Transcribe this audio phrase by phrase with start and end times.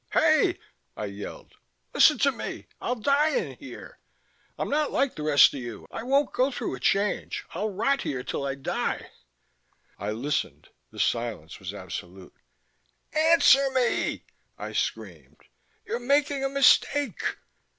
[0.13, 0.57] "Hey!"
[0.97, 1.53] I yelled,
[1.93, 2.65] "listen to me!
[2.81, 3.99] I'll die in here.
[4.57, 7.45] I'm not like the rest of you; I won't go through a Change.
[7.51, 9.11] I'll rot here till I die...!"
[9.99, 10.69] I listened.
[10.89, 12.33] The silence was absolute.
[13.13, 14.25] "Answer me!"
[14.57, 15.41] I screamed.
[15.85, 17.37] "You're making a mistake...!"